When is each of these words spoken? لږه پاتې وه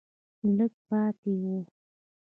لږه 0.55 0.79
پاتې 0.87 1.31
وه 1.41 1.57